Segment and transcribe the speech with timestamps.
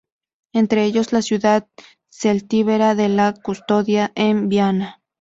[0.51, 1.67] Entre ellos, la ciudad
[2.09, 4.99] celtíbera de La Custodia, en Viana.